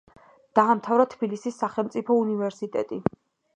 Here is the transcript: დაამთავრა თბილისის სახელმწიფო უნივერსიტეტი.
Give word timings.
დაამთავრა 0.59 1.05
თბილისის 1.11 1.61
სახელმწიფო 1.65 2.19
უნივერსიტეტი. 2.25 3.01